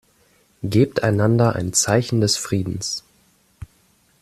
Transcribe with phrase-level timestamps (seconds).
[0.63, 3.03] Gebt einander ein Zeichen des Friedens.